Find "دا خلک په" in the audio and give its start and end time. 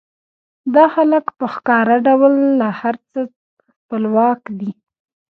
0.73-1.45